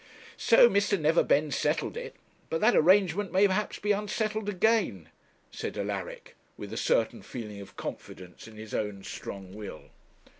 'So 0.35 0.67
Mr. 0.67 0.99
Neverbend 0.99 1.53
settled 1.53 1.95
it; 1.95 2.15
but 2.49 2.59
that 2.59 2.75
arrangement 2.75 3.31
may, 3.31 3.45
perhaps, 3.45 3.77
be 3.77 3.91
unsettled 3.91 4.49
again,' 4.49 5.09
said 5.51 5.77
Alaric, 5.77 6.35
with 6.57 6.73
a 6.73 6.75
certain 6.75 7.21
feeling 7.21 7.61
of 7.61 7.75
confidence 7.77 8.47
in 8.47 8.55
his 8.55 8.73
own 8.73 9.03
strong 9.03 9.53
will. 9.53 9.91